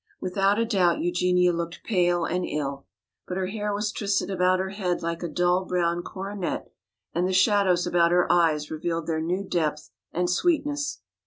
Without 0.19 0.57
a 0.57 0.65
doubt 0.65 0.99
Eugenia 0.99 1.53
looked 1.53 1.83
pale 1.83 2.25
and 2.25 2.43
ill, 2.43 2.87
but 3.27 3.37
her 3.37 3.45
hair 3.45 3.71
was 3.71 3.91
twisted 3.91 4.31
about 4.31 4.57
her 4.57 4.69
head 4.71 5.03
like 5.03 5.21
a 5.21 5.27
dull 5.27 5.63
brown 5.63 6.01
coronet 6.01 6.71
and 7.13 7.27
the 7.27 7.33
shadows 7.33 7.85
about 7.85 8.09
her 8.09 8.25
eyes 8.31 8.71
revealed 8.71 9.05
their 9.05 9.21
new 9.21 9.43
depth 9.43 9.91
and 10.11 10.27
sweetness. 10.27 11.01